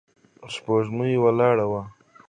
[0.53, 1.81] سپوږمۍ ولاړه وه.